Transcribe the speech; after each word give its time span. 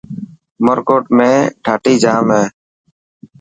عمرڪوٽ 0.61 1.03
۾ 1.17 1.29
ڌاٽي 1.65 1.93
ڄام 2.03 2.27
هي. 2.35 2.43